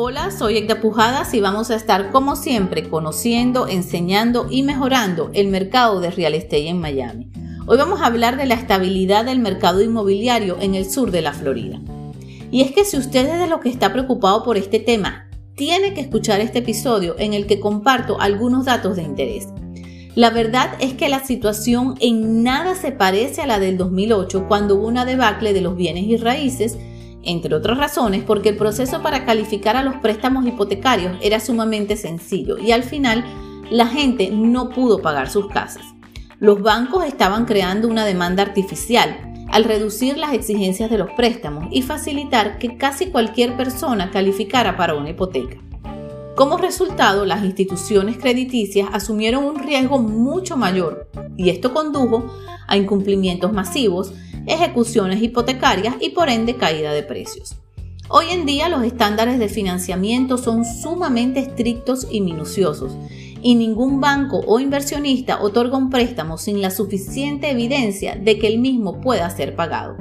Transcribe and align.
Hola, 0.00 0.30
soy 0.30 0.58
Egda 0.58 0.80
Pujadas 0.80 1.34
y 1.34 1.40
vamos 1.40 1.72
a 1.72 1.74
estar 1.74 2.12
como 2.12 2.36
siempre 2.36 2.88
conociendo, 2.88 3.66
enseñando 3.66 4.46
y 4.48 4.62
mejorando 4.62 5.32
el 5.34 5.48
mercado 5.48 5.98
de 6.00 6.12
real 6.12 6.34
estate 6.34 6.68
en 6.68 6.78
Miami. 6.78 7.32
Hoy 7.66 7.78
vamos 7.78 8.00
a 8.00 8.06
hablar 8.06 8.36
de 8.36 8.46
la 8.46 8.54
estabilidad 8.54 9.24
del 9.24 9.40
mercado 9.40 9.82
inmobiliario 9.82 10.56
en 10.60 10.76
el 10.76 10.88
sur 10.88 11.10
de 11.10 11.20
la 11.20 11.32
Florida. 11.32 11.80
Y 12.52 12.60
es 12.60 12.70
que 12.70 12.84
si 12.84 12.96
usted 12.96 13.26
es 13.26 13.40
de 13.40 13.48
lo 13.48 13.58
que 13.58 13.70
está 13.70 13.92
preocupado 13.92 14.44
por 14.44 14.56
este 14.56 14.78
tema, 14.78 15.28
tiene 15.56 15.94
que 15.94 16.00
escuchar 16.00 16.40
este 16.40 16.60
episodio 16.60 17.16
en 17.18 17.34
el 17.34 17.48
que 17.48 17.58
comparto 17.58 18.20
algunos 18.20 18.66
datos 18.66 18.94
de 18.94 19.02
interés. 19.02 19.48
La 20.14 20.30
verdad 20.30 20.76
es 20.78 20.94
que 20.94 21.08
la 21.08 21.24
situación 21.24 21.96
en 21.98 22.44
nada 22.44 22.76
se 22.76 22.92
parece 22.92 23.42
a 23.42 23.48
la 23.48 23.58
del 23.58 23.76
2008 23.76 24.46
cuando 24.46 24.76
hubo 24.76 24.86
una 24.86 25.04
debacle 25.04 25.52
de 25.52 25.60
los 25.60 25.74
bienes 25.74 26.04
y 26.04 26.16
raíces 26.18 26.78
entre 27.28 27.54
otras 27.54 27.78
razones 27.78 28.24
porque 28.24 28.48
el 28.50 28.56
proceso 28.56 29.02
para 29.02 29.24
calificar 29.24 29.76
a 29.76 29.82
los 29.82 29.96
préstamos 29.96 30.46
hipotecarios 30.46 31.16
era 31.20 31.40
sumamente 31.40 31.96
sencillo 31.96 32.58
y 32.58 32.72
al 32.72 32.82
final 32.82 33.24
la 33.70 33.86
gente 33.86 34.30
no 34.30 34.70
pudo 34.70 35.02
pagar 35.02 35.28
sus 35.28 35.48
casas. 35.48 35.84
Los 36.40 36.62
bancos 36.62 37.04
estaban 37.04 37.44
creando 37.44 37.88
una 37.88 38.06
demanda 38.06 38.42
artificial 38.42 39.28
al 39.50 39.64
reducir 39.64 40.16
las 40.16 40.32
exigencias 40.32 40.90
de 40.90 40.98
los 40.98 41.10
préstamos 41.12 41.66
y 41.70 41.82
facilitar 41.82 42.58
que 42.58 42.76
casi 42.76 43.06
cualquier 43.06 43.56
persona 43.56 44.10
calificara 44.10 44.76
para 44.76 44.94
una 44.94 45.10
hipoteca. 45.10 45.58
Como 46.36 46.56
resultado, 46.56 47.24
las 47.24 47.42
instituciones 47.42 48.16
crediticias 48.16 48.88
asumieron 48.92 49.44
un 49.44 49.58
riesgo 49.58 49.98
mucho 49.98 50.56
mayor 50.56 51.10
y 51.36 51.50
esto 51.50 51.74
condujo 51.74 52.32
a 52.68 52.76
incumplimientos 52.76 53.52
masivos 53.52 54.12
ejecuciones 54.48 55.22
hipotecarias 55.22 55.94
y 56.00 56.10
por 56.10 56.28
ende 56.28 56.56
caída 56.56 56.92
de 56.92 57.02
precios. 57.02 57.54
Hoy 58.08 58.26
en 58.30 58.46
día 58.46 58.68
los 58.68 58.84
estándares 58.84 59.38
de 59.38 59.48
financiamiento 59.48 60.38
son 60.38 60.64
sumamente 60.64 61.40
estrictos 61.40 62.06
y 62.10 62.22
minuciosos 62.22 62.96
y 63.42 63.54
ningún 63.54 64.00
banco 64.00 64.40
o 64.46 64.60
inversionista 64.60 65.42
otorga 65.42 65.76
un 65.76 65.90
préstamo 65.90 66.38
sin 66.38 66.62
la 66.62 66.70
suficiente 66.70 67.50
evidencia 67.50 68.16
de 68.16 68.38
que 68.38 68.48
el 68.48 68.58
mismo 68.58 69.00
pueda 69.00 69.28
ser 69.30 69.54
pagado. 69.54 69.96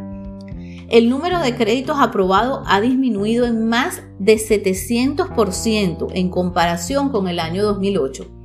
El 0.90 1.10
número 1.10 1.40
de 1.42 1.56
créditos 1.56 1.98
aprobados 2.00 2.62
ha 2.66 2.80
disminuido 2.80 3.46
en 3.46 3.68
más 3.68 4.02
de 4.20 4.36
700% 4.38 6.08
en 6.14 6.30
comparación 6.30 7.10
con 7.10 7.28
el 7.28 7.40
año 7.40 7.64
2008 7.64 8.37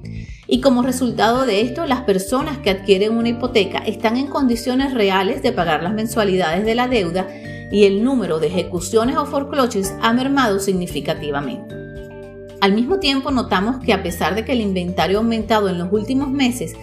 y 0.53 0.61
como 0.61 0.83
resultado 0.83 1.47
de 1.47 1.63
esto, 1.63 1.87
las 1.87 2.03
personas 2.03 2.59
que 2.59 2.69
adquieren 2.69 3.17
una 3.17 3.31
hipoteca 3.31 3.79
están 3.79 4.19
en 4.19 4.27
condiciones 4.27 4.93
reales 4.93 5.43
de 5.43 5.51
pagar 5.51 5.83
las 5.83 5.95
mensualidades 5.95 6.67
de 6.67 6.75
la 6.75 6.89
deuda 6.89 7.27
y 7.71 7.85
el 7.85 8.05
número 8.05 8.39
de 8.39 8.49
ejecuciones 8.49 9.17
o 9.17 9.25
foreclosures 9.25 9.95
ha 10.03 10.13
mermado 10.13 10.61
significativamente. 10.61 11.75
Al 12.61 12.75
mismo 12.75 12.99
tiempo, 12.99 13.31
notamos 13.31 13.83
que 13.83 13.95
a 13.95 14.03
pesar 14.03 14.35
de 14.35 14.45
que 14.45 14.53
el 14.53 14.61
inventario 14.61 15.17
ha 15.17 15.23
aumentado 15.23 15.71
en 15.71 15.79
los 15.79 15.91
últimos 15.91 16.29
meses, 16.29 16.75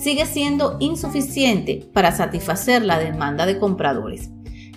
sigue 0.00 0.24
siendo 0.24 0.76
insuficiente 0.78 1.88
para 1.92 2.12
satisfacer 2.12 2.84
la 2.84 3.00
demanda 3.00 3.46
de 3.46 3.58
compradores, 3.58 4.30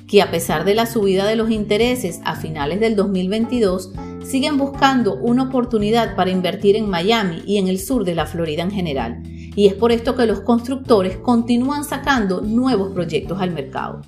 que 0.08 0.24
a 0.24 0.32
pesar 0.32 0.66
de 0.66 0.74
la 0.74 0.88
subida 0.88 1.28
de 1.28 1.36
los 1.36 1.52
intereses 1.52 2.22
a 2.26 2.36
finales 2.36 2.80
del 2.80 2.96
2022, 2.96 3.92
siguen 4.32 4.58
buscando 4.58 5.16
una 5.16 5.44
oportunidad 5.44 6.16
para 6.16 6.32
invertir 6.32 6.78
en 6.78 6.90
Miami 6.90 7.44
y 7.46 7.58
en 7.58 7.68
el 7.68 7.80
sur 7.80 8.06
de 8.06 8.16
la 8.16 8.26
Florida 8.26 8.64
en 8.64 8.72
general. 8.72 9.22
Y 9.26 9.68
es 9.68 9.74
por 9.74 9.92
esto 9.92 10.16
que 10.16 10.26
los 10.26 10.40
constructores 10.40 11.18
continúan 11.18 11.84
sacando 11.84 12.40
nuevos 12.40 12.94
proyectos 12.94 13.42
al 13.42 13.52
mercado. 13.52 14.02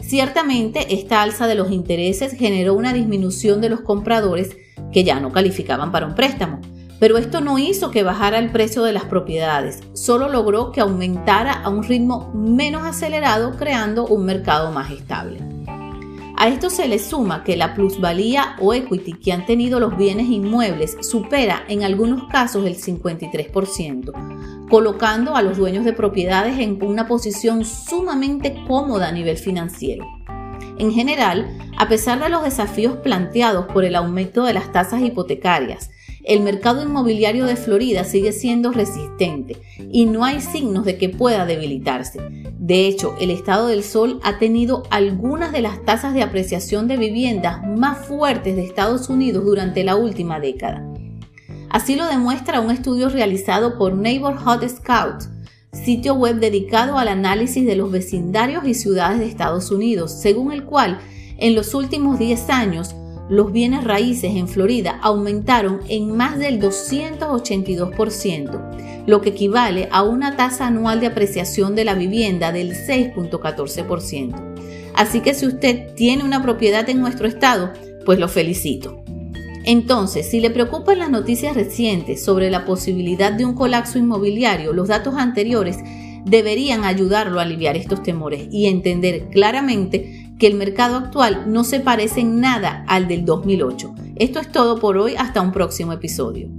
Ciertamente, 0.00 0.94
esta 0.94 1.22
alza 1.22 1.48
de 1.48 1.56
los 1.56 1.72
intereses 1.72 2.34
generó 2.34 2.74
una 2.74 2.92
disminución 2.92 3.60
de 3.60 3.68
los 3.68 3.80
compradores 3.80 4.56
que 4.92 5.02
ya 5.02 5.18
no 5.18 5.32
calificaban 5.32 5.90
para 5.90 6.06
un 6.06 6.14
préstamo. 6.14 6.60
Pero 7.00 7.18
esto 7.18 7.40
no 7.40 7.58
hizo 7.58 7.90
que 7.90 8.04
bajara 8.04 8.38
el 8.38 8.52
precio 8.52 8.84
de 8.84 8.92
las 8.92 9.04
propiedades, 9.04 9.80
solo 9.92 10.28
logró 10.28 10.70
que 10.70 10.80
aumentara 10.80 11.52
a 11.52 11.68
un 11.68 11.82
ritmo 11.82 12.30
menos 12.32 12.84
acelerado 12.84 13.56
creando 13.56 14.06
un 14.06 14.24
mercado 14.24 14.70
más 14.70 14.92
estable. 14.92 15.53
A 16.36 16.48
esto 16.48 16.68
se 16.68 16.88
le 16.88 16.98
suma 16.98 17.44
que 17.44 17.56
la 17.56 17.74
plusvalía 17.74 18.56
o 18.60 18.74
equity 18.74 19.12
que 19.12 19.32
han 19.32 19.46
tenido 19.46 19.78
los 19.78 19.96
bienes 19.96 20.26
inmuebles 20.26 20.96
supera 21.00 21.64
en 21.68 21.84
algunos 21.84 22.24
casos 22.28 22.66
el 22.66 22.76
53%, 22.76 24.68
colocando 24.68 25.36
a 25.36 25.42
los 25.42 25.56
dueños 25.56 25.84
de 25.84 25.92
propiedades 25.92 26.58
en 26.58 26.82
una 26.82 27.06
posición 27.06 27.64
sumamente 27.64 28.64
cómoda 28.66 29.08
a 29.08 29.12
nivel 29.12 29.38
financiero. 29.38 30.04
En 30.76 30.90
general, 30.90 31.56
a 31.78 31.88
pesar 31.88 32.20
de 32.20 32.28
los 32.28 32.42
desafíos 32.42 32.96
planteados 32.96 33.66
por 33.66 33.84
el 33.84 33.94
aumento 33.94 34.42
de 34.42 34.54
las 34.54 34.72
tasas 34.72 35.02
hipotecarias, 35.02 35.90
el 36.24 36.40
mercado 36.40 36.82
inmobiliario 36.82 37.44
de 37.44 37.56
Florida 37.56 38.04
sigue 38.04 38.32
siendo 38.32 38.72
resistente 38.72 39.60
y 39.92 40.06
no 40.06 40.24
hay 40.24 40.40
signos 40.40 40.86
de 40.86 40.96
que 40.96 41.10
pueda 41.10 41.44
debilitarse. 41.44 42.18
De 42.58 42.86
hecho, 42.86 43.14
el 43.20 43.30
estado 43.30 43.66
del 43.66 43.84
sol 43.84 44.20
ha 44.22 44.38
tenido 44.38 44.84
algunas 44.90 45.52
de 45.52 45.60
las 45.60 45.84
tasas 45.84 46.14
de 46.14 46.22
apreciación 46.22 46.88
de 46.88 46.96
viviendas 46.96 47.66
más 47.66 48.06
fuertes 48.06 48.56
de 48.56 48.64
Estados 48.64 49.10
Unidos 49.10 49.44
durante 49.44 49.84
la 49.84 49.96
última 49.96 50.40
década. 50.40 50.82
Así 51.68 51.94
lo 51.94 52.06
demuestra 52.06 52.60
un 52.60 52.70
estudio 52.70 53.10
realizado 53.10 53.76
por 53.76 53.94
Neighborhood 53.94 54.66
Scout, 54.68 55.24
sitio 55.72 56.14
web 56.14 56.36
dedicado 56.36 56.96
al 56.96 57.08
análisis 57.08 57.66
de 57.66 57.76
los 57.76 57.90
vecindarios 57.90 58.66
y 58.66 58.72
ciudades 58.72 59.18
de 59.18 59.26
Estados 59.26 59.70
Unidos, 59.70 60.12
según 60.12 60.52
el 60.52 60.64
cual 60.64 61.00
en 61.36 61.54
los 61.54 61.74
últimos 61.74 62.18
10 62.18 62.48
años 62.48 62.94
los 63.28 63.52
bienes 63.52 63.84
raíces 63.84 64.36
en 64.36 64.48
Florida 64.48 64.98
aumentaron 65.02 65.80
en 65.88 66.16
más 66.16 66.38
del 66.38 66.60
282%, 66.60 69.04
lo 69.06 69.20
que 69.20 69.30
equivale 69.30 69.88
a 69.90 70.02
una 70.02 70.36
tasa 70.36 70.66
anual 70.66 71.00
de 71.00 71.06
apreciación 71.06 71.74
de 71.74 71.84
la 71.84 71.94
vivienda 71.94 72.52
del 72.52 72.72
6.14%. 72.72 74.54
Así 74.94 75.20
que 75.20 75.34
si 75.34 75.46
usted 75.46 75.94
tiene 75.94 76.24
una 76.24 76.42
propiedad 76.42 76.88
en 76.88 77.00
nuestro 77.00 77.26
estado, 77.26 77.72
pues 78.04 78.18
lo 78.18 78.28
felicito. 78.28 79.02
Entonces, 79.64 80.30
si 80.30 80.40
le 80.40 80.50
preocupan 80.50 80.98
las 80.98 81.10
noticias 81.10 81.54
recientes 81.54 82.22
sobre 82.22 82.50
la 82.50 82.66
posibilidad 82.66 83.32
de 83.32 83.46
un 83.46 83.54
colapso 83.54 83.98
inmobiliario, 83.98 84.74
los 84.74 84.88
datos 84.88 85.14
anteriores 85.16 85.78
deberían 86.24 86.84
ayudarlo 86.84 87.38
a 87.38 87.42
aliviar 87.42 87.76
estos 87.76 88.02
temores 88.02 88.48
y 88.50 88.66
entender 88.66 89.28
claramente 89.30 90.23
que 90.44 90.48
el 90.48 90.56
mercado 90.56 90.96
actual 90.96 91.50
no 91.50 91.64
se 91.64 91.80
parece 91.80 92.20
en 92.20 92.38
nada 92.38 92.84
al 92.86 93.08
del 93.08 93.24
2008. 93.24 93.94
Esto 94.16 94.40
es 94.40 94.52
todo 94.52 94.78
por 94.78 94.98
hoy, 94.98 95.14
hasta 95.16 95.40
un 95.40 95.52
próximo 95.52 95.94
episodio. 95.94 96.50